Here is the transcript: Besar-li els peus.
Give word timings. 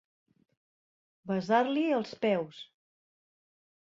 Besar-li 1.31 1.83
els 1.99 2.15
peus. 2.25 2.63